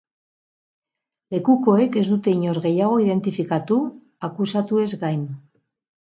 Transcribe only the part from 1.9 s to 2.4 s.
ez dute